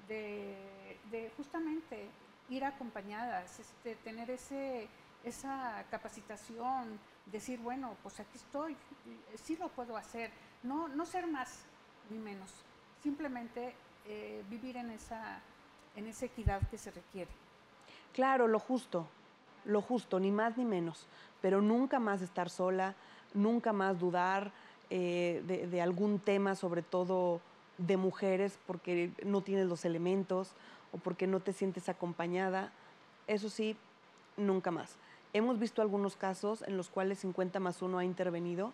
de, 0.09 1.31
justamente 1.37 2.09
ir 2.49 2.65
acompañadas, 2.65 3.59
este, 3.59 3.97
tener 3.97 4.31
ese, 4.31 4.89
esa 5.25 5.85
capacitación, 5.91 6.99
decir, 7.27 7.59
bueno, 7.59 7.97
pues 8.03 8.21
aquí 8.21 8.37
estoy, 8.37 8.77
sí 9.43 9.57
lo 9.57 9.69
puedo 9.69 9.97
hacer, 9.97 10.31
no, 10.63 10.89
no 10.89 11.05
ser 11.05 11.27
más 11.27 11.65
ni 12.09 12.19
menos, 12.19 12.51
simplemente 13.03 13.75
eh, 14.07 14.45
vivir 14.49 14.77
en 14.77 14.91
esa, 14.91 15.41
en 15.97 16.07
esa 16.07 16.27
equidad 16.27 16.63
que 16.69 16.79
se 16.79 16.93
requiere. 16.93 17.31
Claro, 18.13 18.47
lo 18.47 18.61
justo, 18.61 19.09
lo 19.65 19.83
justo, 19.83 20.21
ni 20.21 20.31
más 20.31 20.57
ni 20.57 20.65
menos, 20.65 21.07
pero 21.43 21.61
nunca 21.61 21.99
más 21.99 22.23
estar 22.23 22.49
sola, 22.49 22.95
nunca 23.35 23.73
más 23.73 23.99
dudar 23.99 24.53
eh, 24.91 25.43
de, 25.71 25.83
algún 25.83 26.19
tema, 26.19 26.55
sobre 26.55 26.83
todo 26.83 27.41
de 27.79 27.97
mujeres, 27.97 28.59
porque 28.67 29.11
no 29.25 29.41
tienes 29.41 29.67
los 29.67 29.85
elementos 29.85 30.53
o 30.93 30.99
porque 30.99 31.27
no 31.27 31.41
te 31.41 31.53
sientes 31.53 31.89
acompañada. 31.89 32.73
Eso 33.27 33.49
sí, 33.51 33.77
nunca 34.37 34.71
más. 34.71 34.97
Hemos 35.33 35.59
visto 35.59 35.83
algunos 35.83 36.17
casos 36.17 36.63
en 36.63 36.77
los 36.77 36.89
cuales 36.89 37.19
50 37.19 37.61
más 37.61 37.83
1 37.83 37.99
ha 37.99 38.05
intervenido 38.05 38.73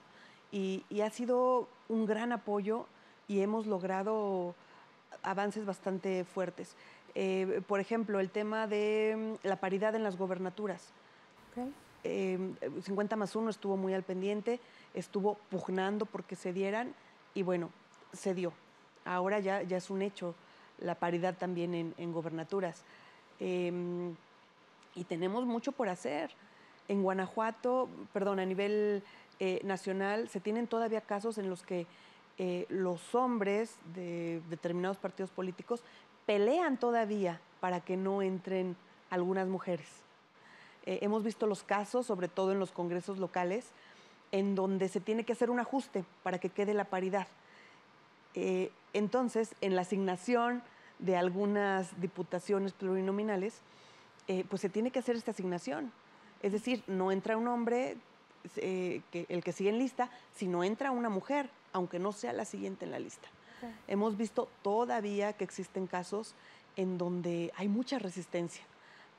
y, 0.52 0.84
ha 1.02 1.10
sido 1.10 1.66
un 1.88 2.06
gran 2.06 2.30
apoyo 2.30 2.86
y 3.26 3.40
hemos 3.40 3.66
logrado 3.66 4.54
avances 5.22 5.64
bastante 5.64 6.24
fuertes. 6.24 6.76
Eh, 7.14 7.62
por 7.66 7.80
ejemplo, 7.80 8.20
el 8.20 8.30
tema 8.30 8.66
de 8.66 9.38
mm, 9.42 9.46
la 9.46 9.56
paridad 9.56 9.94
en 9.94 10.02
las 10.02 10.16
gobernaturas. 10.16 10.92
50 12.02 13.14
em, 13.14 13.18
más 13.18 13.36
1 13.36 13.50
estuvo 13.50 13.76
muy 13.76 13.94
al 13.94 14.02
pendiente, 14.02 14.60
estuvo 14.94 15.34
pugnando 15.50 16.06
porque 16.06 16.36
se 16.36 16.52
dieran 16.52 16.94
y 17.34 17.42
bueno, 17.42 17.70
se 18.12 18.34
dio. 18.34 18.52
Ahora 19.04 19.40
ya, 19.40 19.62
ya 19.62 19.76
es 19.76 19.90
un 19.90 20.02
hecho 20.02 20.34
la 20.78 20.94
paridad 20.94 21.36
también 21.36 21.74
en, 21.74 21.94
en 21.96 22.12
gobernaturas. 22.12 22.82
Em, 23.40 24.14
y 24.94 25.04
tenemos 25.04 25.44
mucho 25.46 25.72
por 25.72 25.88
hacer. 25.88 26.30
En 26.88 27.02
Guanajuato, 27.02 27.88
perdón, 28.12 28.40
a 28.40 28.44
nivel 28.44 29.02
eh, 29.40 29.60
nacional, 29.64 30.28
se 30.28 30.40
tienen 30.40 30.66
todavía 30.66 31.00
casos 31.00 31.38
en 31.38 31.48
los 31.48 31.62
que 31.62 31.86
eh, 32.38 32.66
los 32.68 33.14
hombres 33.14 33.76
de 33.94 34.40
determinados 34.48 34.98
partidos 34.98 35.30
políticos 35.30 35.82
pelean 36.26 36.78
todavía 36.78 37.40
para 37.60 37.80
que 37.80 37.96
no 37.96 38.22
entren 38.22 38.76
algunas 39.10 39.48
mujeres. 39.48 39.88
Eh, 40.84 40.98
hemos 41.02 41.22
visto 41.22 41.46
los 41.46 41.62
casos, 41.62 42.06
sobre 42.06 42.28
todo 42.28 42.52
en 42.52 42.58
los 42.58 42.72
congresos 42.72 43.18
locales, 43.18 43.70
en 44.30 44.54
donde 44.54 44.88
se 44.88 45.00
tiene 45.00 45.24
que 45.24 45.32
hacer 45.32 45.50
un 45.50 45.60
ajuste 45.60 46.04
para 46.22 46.38
que 46.38 46.48
quede 46.48 46.74
la 46.74 46.84
paridad. 46.84 47.26
entonces, 48.94 49.54
en 49.60 49.76
la 49.76 49.82
asignación 49.82 50.62
de 51.02 51.16
algunas 51.16 52.00
diputaciones 52.00 52.72
plurinominales, 52.72 53.60
eh, 54.28 54.44
pues 54.48 54.62
se 54.62 54.68
tiene 54.68 54.90
que 54.90 55.00
hacer 55.00 55.16
esta 55.16 55.32
asignación. 55.32 55.92
Es 56.42 56.52
decir, 56.52 56.82
no 56.86 57.12
entra 57.12 57.36
un 57.36 57.48
hombre, 57.48 57.96
eh, 58.56 59.02
que, 59.10 59.26
el 59.28 59.42
que 59.42 59.52
sigue 59.52 59.70
en 59.70 59.78
lista, 59.78 60.10
sino 60.34 60.64
entra 60.64 60.90
una 60.90 61.08
mujer, 61.08 61.50
aunque 61.72 61.98
no 61.98 62.12
sea 62.12 62.32
la 62.32 62.44
siguiente 62.44 62.84
en 62.84 62.92
la 62.92 62.98
lista. 62.98 63.28
Hemos 63.86 64.16
visto 64.16 64.48
todavía 64.62 65.34
que 65.34 65.44
existen 65.44 65.86
casos 65.86 66.34
en 66.74 66.98
donde 66.98 67.52
hay 67.56 67.68
mucha 67.68 68.00
resistencia 68.00 68.64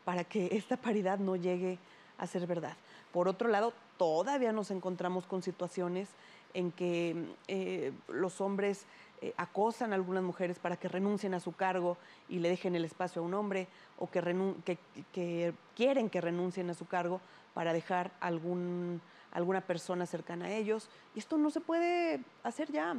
para 0.05 0.24
que 0.24 0.50
esta 0.51 0.77
paridad 0.77 1.19
no 1.19 1.36
llegue 1.36 1.79
a 2.17 2.27
ser 2.27 2.45
verdad. 2.48 2.75
Por 3.12 3.27
otro 3.27 3.50
lado, 3.50 3.74
todavía 3.98 4.51
nos 4.51 4.72
encontramos 4.72 5.25
con 5.25 5.41
situaciones 5.41 6.10
en 6.53 6.72
que 6.72 7.15
eh, 7.48 7.91
los 8.07 8.41
hombres 8.41 8.86
eh, 9.22 9.33
acosan 9.38 9.91
a 9.91 9.95
algunas 9.95 10.24
mujeres 10.24 10.60
para 10.60 10.77
que 10.77 10.88
renuncien 10.88 11.33
a 11.33 11.39
su 11.39 11.53
cargo 11.53 11.98
y 12.27 12.39
le 12.39 12.50
dejen 12.50 12.75
el 12.75 12.86
espacio 12.86 13.22
a 13.22 13.25
un 13.25 13.33
hombre, 13.33 13.67
o 13.98 14.10
que, 14.10 14.77
que, 15.13 15.53
quieren 15.75 16.10
que 16.10 16.22
renuncien 16.22 16.69
a 16.69 16.74
su 16.74 16.86
cargo 16.86 17.22
para 17.53 17.72
dejar 17.72 18.12
algún, 18.19 19.01
alguna 19.31 19.62
persona 19.62 20.05
cercana 20.05 20.45
a 20.45 20.51
ellos. 20.51 20.89
Y 21.15 21.19
esto 21.19 21.38
no 21.38 21.50
se 21.51 21.62
puede 21.62 22.19
hacer 22.43 22.72
ya. 22.72 22.98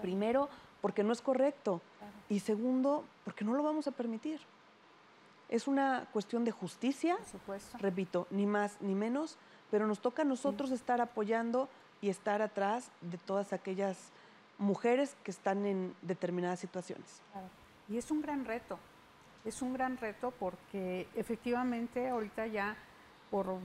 Primero, 0.00 0.48
porque 0.80 1.02
no 1.02 1.12
es 1.12 1.20
correcto. 1.20 1.80
Y 2.28 2.40
segundo, 2.40 3.04
porque 3.24 3.44
no 3.44 3.54
lo 3.54 3.62
vamos 3.62 3.86
a 3.88 3.90
permitir. 3.90 4.40
Es 5.50 5.66
una 5.66 6.06
cuestión 6.12 6.44
de 6.44 6.52
justicia, 6.52 7.18
repito, 7.80 8.28
ni 8.30 8.46
más 8.46 8.80
ni 8.80 8.94
menos, 8.94 9.36
pero 9.70 9.86
nos 9.86 10.00
toca 10.00 10.22
a 10.22 10.24
nosotros 10.24 10.70
estar 10.70 11.00
apoyando 11.00 11.68
y 12.00 12.08
estar 12.08 12.40
atrás 12.40 12.90
de 13.00 13.18
todas 13.18 13.52
aquellas 13.52 14.12
mujeres 14.58 15.16
que 15.24 15.32
están 15.32 15.66
en 15.66 15.94
determinadas 16.02 16.60
situaciones. 16.60 17.20
Y 17.88 17.98
es 17.98 18.12
un 18.12 18.22
gran 18.22 18.44
reto, 18.44 18.78
es 19.44 19.60
un 19.60 19.72
gran 19.72 19.96
reto 19.96 20.32
porque 20.38 21.08
efectivamente 21.16 22.08
ahorita 22.08 22.46
ya 22.46 22.76
por 23.30 23.58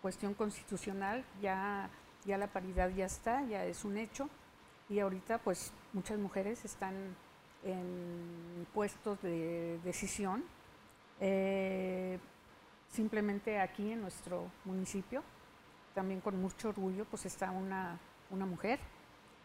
cuestión 0.00 0.34
constitucional 0.34 1.24
ya, 1.42 1.90
ya 2.24 2.38
la 2.38 2.46
paridad 2.46 2.90
ya 2.90 3.06
está, 3.06 3.42
ya 3.46 3.64
es 3.64 3.84
un 3.84 3.96
hecho 3.96 4.28
y 4.88 5.00
ahorita 5.00 5.38
pues 5.38 5.72
muchas 5.92 6.18
mujeres 6.18 6.64
están 6.64 6.94
en 7.64 8.66
puestos 8.72 9.20
de 9.22 9.80
decisión, 9.82 10.44
eh, 11.20 12.18
simplemente 12.88 13.60
aquí 13.60 13.92
en 13.92 14.00
nuestro 14.00 14.50
municipio, 14.64 15.22
también 15.94 16.20
con 16.20 16.40
mucho 16.40 16.68
orgullo 16.70 17.04
pues 17.04 17.26
está 17.26 17.50
una, 17.50 17.98
una 18.30 18.46
mujer 18.46 18.78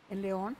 en 0.10 0.22
León, 0.22 0.56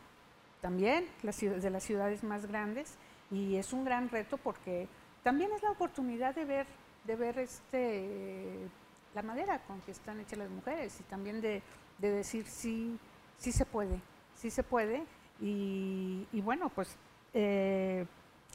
también 0.62 1.06
de 1.22 1.70
las 1.70 1.84
ciudades 1.84 2.24
más 2.24 2.46
grandes 2.46 2.98
y 3.30 3.58
es 3.58 3.74
un 3.74 3.84
gran 3.84 4.10
reto 4.10 4.38
porque 4.38 4.88
también 5.24 5.52
es 5.54 5.64
la 5.64 5.72
oportunidad 5.72 6.36
de 6.36 6.46
ver, 6.46 6.68
de 7.06 7.16
ver 7.16 7.40
este, 7.40 8.70
la 9.16 9.22
manera 9.22 9.60
con 9.60 9.82
que 9.82 9.92
están 9.92 10.20
hechas 10.20 10.40
las 10.40 10.50
mujeres 10.50 11.00
y 11.00 11.04
también 11.04 11.42
de, 11.42 11.62
decir 12.00 12.46
sí, 12.46 12.98
sí 13.38 13.52
se 13.52 13.66
puede, 13.66 14.00
sí 14.36 14.50
se 14.50 14.64
puede. 14.64 15.04
Y, 15.42 16.26
bueno, 16.44 16.70
pues 16.70 16.96
eh, 17.34 18.06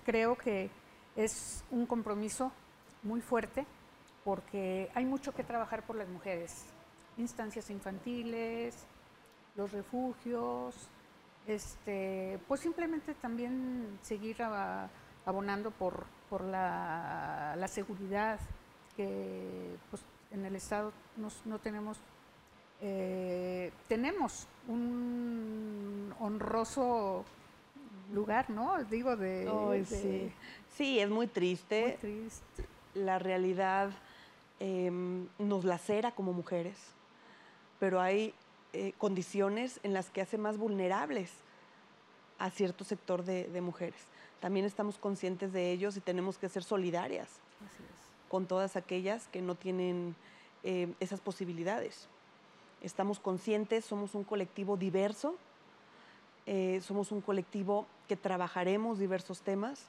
creo 0.04 0.36
que 0.36 0.70
es 1.18 1.64
un 1.72 1.84
compromiso 1.84 2.52
muy 3.02 3.20
fuerte 3.20 3.66
porque 4.25 4.88
hay 4.94 5.04
mucho 5.04 5.34
que 5.34 5.42
trabajar 5.42 5.84
por 5.84 5.96
las 5.96 6.08
mujeres, 6.08 6.66
instancias 7.16 7.70
infantiles, 7.70 8.87
los 9.56 9.72
refugios, 9.72 10.76
este, 11.46 12.38
pues 12.46 12.60
simplemente 12.60 13.14
también 13.14 13.98
seguir 14.02 14.37
abonando 15.25 15.72
por, 15.72 16.06
por 16.30 16.44
la, 16.44 17.66
seguridad 17.66 18.38
que 18.96 19.76
pues, 19.90 20.02
en 20.30 20.44
el 20.44 20.54
Estado 20.54 20.92
no 21.44 21.58
tenemos. 21.58 21.98
Eh, 22.80 23.72
tenemos 23.88 24.46
un 24.68 26.14
honroso 26.20 27.25
lugar, 28.12 28.50
¿no? 28.50 28.82
Digo, 28.84 29.16
de... 29.16 29.84
sí. 29.84 30.32
sí. 30.76 30.98
es 30.98 31.10
muy 31.10 31.26
triste. 31.26 31.98
triste. 32.00 32.64
La 32.94 33.18
realidad 33.18 33.90
em, 34.60 35.26
nos 35.38 35.64
lacera 35.64 36.12
como 36.12 36.32
mujeres, 36.32 36.76
pero 37.78 38.00
hay 38.00 38.34
eh, 38.72 38.92
condiciones 38.98 39.80
en 39.82 39.92
las 39.92 40.10
que 40.10 40.20
hace 40.20 40.38
más 40.38 40.58
vulnerables 40.58 41.30
a 42.38 42.50
cierto 42.50 42.84
sector 42.84 43.24
de, 43.24 43.60
mujeres. 43.60 44.00
También 44.40 44.64
estamos 44.64 44.98
conscientes 44.98 45.52
de 45.52 45.72
ellos 45.72 45.96
y 45.96 46.00
tenemos 46.00 46.38
que 46.38 46.48
ser 46.48 46.62
solidarias 46.62 47.28
con 48.28 48.46
todas 48.46 48.76
aquellas 48.76 49.26
que 49.28 49.42
no 49.42 49.54
tienen 49.54 50.14
eh, 50.62 50.92
esas 51.00 51.20
posibilidades. 51.20 52.08
Estamos 52.82 53.18
conscientes, 53.18 53.84
somos 53.84 54.14
un 54.14 54.22
colectivo 54.22 54.76
diverso, 54.76 55.36
eh, 56.50 56.81
somos 56.81 57.12
un 57.12 57.21
colectivo 57.21 57.87
que 58.09 58.17
trabajaremos 58.17 58.99
diversos 58.99 59.43
temas. 59.43 59.85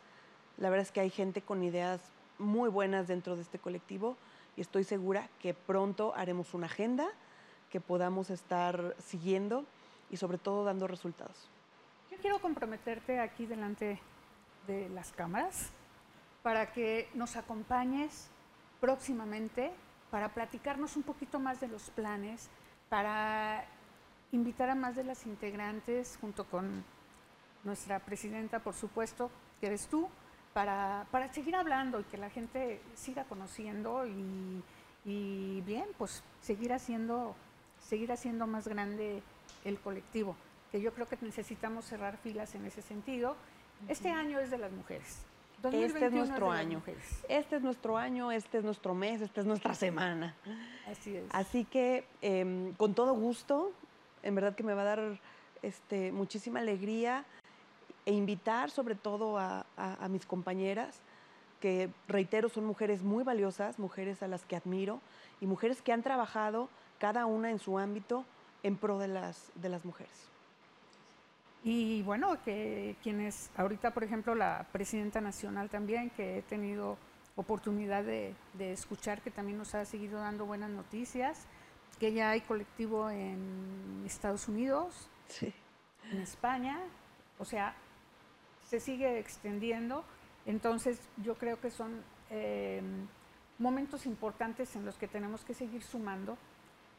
La 0.58 0.70
verdad 0.70 0.86
es 0.86 0.92
que 0.92 1.00
hay 1.00 1.10
gente 1.10 1.42
con 1.42 1.64
ideas 1.64 2.02
muy 2.38 2.70
buenas 2.70 3.08
dentro 3.08 3.38
de 3.38 3.44
este 3.44 3.60
colectivo 3.60 4.18
y 4.58 4.62
estoy 4.62 4.84
segura 4.84 5.30
que 5.40 5.54
pronto 5.54 6.14
haremos 6.18 6.54
una 6.54 6.66
agenda 6.66 7.08
que 7.70 7.80
podamos 7.80 8.30
estar 8.30 8.94
siguiendo 9.00 9.64
y 10.10 10.18
sobre 10.18 10.38
todo 10.38 10.66
dando 10.66 10.86
resultados. 10.86 11.48
Yo 12.12 12.18
quiero 12.18 12.40
comprometerte 12.42 13.22
aquí 13.22 13.46
delante 13.46 13.98
de 14.68 14.90
las 14.90 15.14
cámaras 15.14 15.70
para 16.44 16.74
que 16.74 17.08
nos 17.14 17.38
acompañes 17.38 18.28
próximamente 18.82 19.72
para 20.12 20.34
platicarnos 20.34 20.98
un 20.98 21.04
poquito 21.04 21.40
más 21.40 21.62
de 21.62 21.70
los 21.70 21.90
planes, 21.92 22.50
para 22.90 23.66
invitar 24.32 24.70
a 24.70 24.76
más 24.76 24.96
de 24.96 25.04
las 25.04 25.26
integrantes 25.26 26.18
junto 26.22 26.46
con 26.46 26.84
nuestra 27.64 28.00
presidenta, 28.00 28.60
por 28.60 28.74
supuesto, 28.74 29.30
que 29.60 29.68
eres 29.68 29.88
tú, 29.88 30.08
para, 30.54 31.06
para 31.12 31.32
seguir 31.34 31.56
hablando 31.56 32.00
y 32.00 32.04
que 32.04 32.18
la 32.18 32.30
gente 32.30 32.82
siga 32.96 33.24
conociendo 33.26 34.06
y, 34.06 34.64
y 35.06 35.62
bien, 35.62 35.86
pues 35.98 36.24
seguir 36.42 36.74
haciendo, 36.74 37.36
seguir 37.88 38.12
haciendo 38.12 38.48
más 38.48 38.68
grande 38.68 39.22
el 39.66 39.80
colectivo, 39.80 40.36
que 40.72 40.82
yo 40.82 40.94
creo 40.94 41.08
que 41.08 41.18
necesitamos 41.22 41.86
cerrar 41.86 42.18
filas 42.18 42.56
en 42.56 42.66
ese 42.66 42.82
sentido. 42.82 43.36
Este 43.88 44.10
año 44.10 44.40
es 44.40 44.52
de 44.52 44.58
las 44.58 44.72
mujeres. 44.72 45.24
este 45.64 46.06
es 46.08 46.12
nuestro 46.12 46.52
año. 46.52 46.82
Este 47.28 47.56
es 47.58 47.62
nuestro 47.62 47.98
año, 47.98 48.32
este 48.32 48.58
es 48.58 48.64
nuestro 48.64 48.94
mes, 48.94 49.22
esta 49.22 49.42
es 49.42 49.48
nuestra 49.48 49.74
semana. 49.74 50.36
Así 50.88 51.16
es. 51.16 51.26
Así 51.32 51.66
que 51.66 52.06
em, 52.22 52.74
con 52.74 52.94
todo 52.94 53.14
gusto, 53.14 53.72
en 54.24 54.36
verdad 54.36 54.56
que 54.56 54.64
me 54.64 54.74
va 54.74 54.82
a 54.82 54.86
dar 54.86 55.20
este, 55.62 56.12
muchísima 56.12 56.60
alegría 56.60 57.26
e 58.06 58.14
invitar 58.14 58.72
sobre 58.72 58.96
todo 58.96 59.38
a, 59.38 59.66
mis 60.10 60.26
compañeras, 60.26 61.00
que 61.60 61.90
reitero 62.08 62.50
son 62.50 62.66
mujeres 62.66 63.04
muy 63.04 63.24
valiosas, 63.24 63.78
mujeres 63.78 64.24
a 64.24 64.28
las 64.28 64.46
que 64.46 64.56
admiro 64.56 65.02
y 65.42 65.46
mujeres 65.46 65.82
que 65.82 65.92
han 65.92 66.02
trabajado 66.02 66.70
cada 66.98 67.26
una 67.26 67.52
en 67.52 67.60
su 67.60 67.78
ámbito 67.78 68.26
en 68.64 68.78
pro 68.78 68.98
de 68.98 69.10
las, 69.10 69.52
de 69.56 69.70
las 69.70 69.86
mujeres. 69.86 70.30
Y 71.64 72.02
bueno, 72.04 72.42
que 72.44 72.96
quienes, 73.04 73.52
ahorita 73.58 73.92
por 73.92 74.04
ejemplo 74.04 74.34
la 74.34 74.66
presidenta 74.72 75.20
nacional 75.20 75.70
también, 75.70 76.10
que 76.10 76.40
he 76.40 76.42
tenido 76.42 76.98
oportunidad 77.36 78.04
de, 78.04 78.34
de, 78.54 78.72
escuchar, 78.72 79.22
que 79.22 79.30
también 79.30 79.58
nos 79.58 79.76
ha 79.76 79.86
seguido 79.86 80.20
dando 80.20 80.46
buenas 80.46 80.70
noticias, 80.70 81.46
que 82.00 82.14
ya 82.14 82.32
hay 82.32 82.42
colectivo 82.42 83.10
en 83.10 84.04
Estados 84.06 84.48
Unidos, 84.48 85.10
en 85.42 86.22
España, 86.22 86.80
o 87.38 87.46
sea, 87.46 87.76
se 88.64 88.80
sigue 88.80 89.20
extendiendo. 89.20 90.04
Entonces 90.46 91.00
yo 91.18 91.36
creo 91.36 91.60
que 91.60 91.70
son 91.70 92.02
eh, 92.30 92.82
momentos 93.58 94.06
importantes 94.06 94.76
en 94.76 94.86
los 94.86 94.96
que 94.96 95.08
tenemos 95.08 95.44
que 95.44 95.54
seguir 95.54 95.84
sumando, 95.84 96.38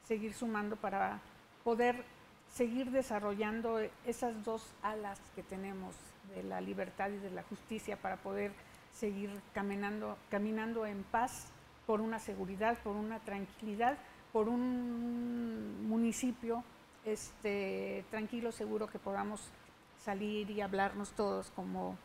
seguir 0.05 0.35
sumando 0.35 0.77
para 0.77 1.21
poder 1.65 2.05
seguir 2.53 2.91
desarrollando 2.91 3.79
esas 4.05 4.45
dos 4.45 4.75
alas 4.83 5.21
que 5.35 5.43
tenemos 5.43 5.95
de 6.35 6.43
la 6.43 6.61
libertad 6.61 7.11
y 7.11 7.17
de 7.17 7.31
la 7.31 7.43
justicia 7.45 7.97
para 7.97 8.17
poder 8.17 8.53
seguir 8.93 9.31
caminando, 9.55 10.17
caminando 10.31 10.85
en 10.85 11.03
paz 11.05 11.47
por 11.87 12.01
una 12.01 12.19
seguridad, 12.19 12.79
por 12.83 12.97
una 12.97 13.21
tranquilidad, 13.21 13.99
por 14.33 14.49
un 14.49 15.89
municipio 15.89 16.63
este, 17.05 18.05
tranquilo, 18.11 18.53
seguro 18.53 18.87
que 18.87 18.99
podamos 18.99 19.51
salir 19.99 20.51
y 20.51 20.61
hablarnos 20.61 21.13
todos 21.13 21.51
como, 21.51 21.97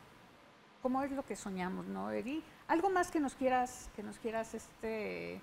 es 1.02 1.10
lo 1.12 1.24
que 1.24 1.36
soñamos, 1.36 1.86
¿no, 1.86 2.10
Eri? 2.10 2.42
Algo 2.68 2.90
más 2.90 3.10
que 3.10 3.20
nos 3.20 3.34
quieras, 3.34 3.90
que 3.96 4.02
nos 4.02 4.18
quieras 4.18 4.54
este, 4.54 5.40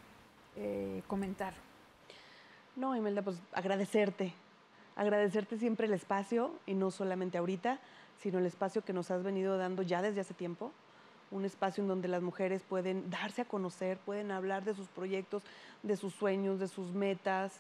eh, 0.56 1.04
comentar. 1.08 1.54
No, 2.76 2.96
Imelda, 2.96 3.22
pues 3.22 3.42
agradecerte, 3.54 4.34
agradecerte 4.96 5.58
siempre 5.58 5.88
el 5.88 5.94
espacio 5.94 6.54
y 6.66 6.74
no 6.74 6.92
solamente 6.92 7.38
ahorita, 7.38 7.80
sino 8.18 8.40
el 8.40 8.46
espacio 8.46 8.84
que 8.84 8.94
nos 8.94 9.12
has 9.12 9.24
venido 9.24 9.58
dando 9.58 9.84
ya 9.84 10.02
desde 10.02 10.22
hace 10.22 10.34
tiempo, 10.34 10.72
un 11.34 11.46
espacio 11.46 11.82
en 11.82 11.88
donde 11.88 12.08
las 12.08 12.22
mujeres 12.22 12.62
pueden 12.68 13.10
darse 13.10 13.42
a 13.42 13.46
conocer, 13.46 13.98
pueden 13.98 14.32
hablar 14.32 14.64
de 14.64 14.74
sus 14.74 14.88
proyectos, 14.88 15.44
de 15.82 15.98
sus 15.98 16.14
sueños, 16.14 16.60
de 16.60 16.68
sus 16.68 16.94
metas 16.94 17.60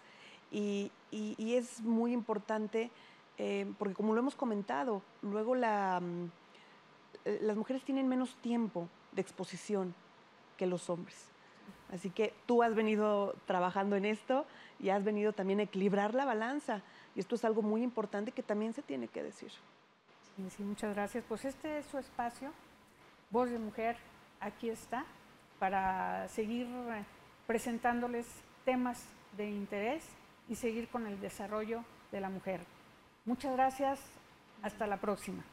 y, 0.52 0.91
es 1.12 1.82
muy 1.82 2.13
importante 2.13 2.89
eh, 3.38 3.71
porque 3.80 3.95
como 3.95 4.13
lo 4.13 4.19
hemos 4.19 4.36
comentado, 4.36 5.02
luego 5.21 5.56
mm, 5.56 6.26
eh, 7.26 7.39
las 7.41 7.58
mujeres 7.58 7.84
tienen 7.84 8.08
menos 8.08 8.36
tiempo 8.38 8.88
de 9.12 9.21
exposición 9.21 9.95
que 10.58 10.67
los 10.67 10.89
hombres. 10.89 11.30
Así 11.91 12.10
que 12.10 12.34
tú 12.45 12.63
has 12.63 12.74
venido 12.74 13.36
trabajando 13.45 13.95
en 13.95 14.06
esto 14.06 14.45
y 14.80 14.89
has 14.89 15.04
venido 15.04 15.34
también 15.34 15.60
a 15.60 15.63
equilibrar 15.63 16.13
la 16.13 16.26
balanza. 16.26 16.82
Y 17.15 17.19
esto 17.19 17.36
es 17.36 17.45
algo 17.45 17.62
muy 17.62 17.84
importante 17.84 18.32
que 18.32 18.41
también 18.41 18.74
se 18.74 18.82
tiene 18.82 19.08
que 19.08 19.21
decir. 19.21 19.52
Sí, 20.50 20.63
muchas 20.63 20.95
gracias. 20.95 21.24
Pues 21.28 21.45
este 21.45 21.78
es 21.78 21.86
su 21.86 22.00
espacio, 22.00 22.52
Voz 23.34 23.50
de 23.50 23.58
Mujer, 23.58 23.98
aquí 24.39 24.69
está, 24.69 25.06
para 25.58 26.28
seguir 26.28 26.67
eh, 26.67 27.04
presentándoles 27.48 28.28
temas 28.63 29.04
de 29.36 29.50
interés 29.50 30.08
y 30.48 30.54
seguir 30.54 30.88
con 30.88 31.08
el 31.08 31.19
desarrollo 31.19 31.84
de 32.12 32.22
la 32.22 32.30
mujer. 32.30 32.62
Muchas 33.26 33.54
gracias. 33.54 34.00
Hasta 34.62 34.86
la 34.86 34.98
próxima. 34.98 35.43